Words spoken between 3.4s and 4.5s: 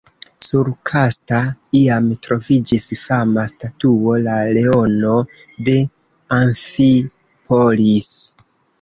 statuo “La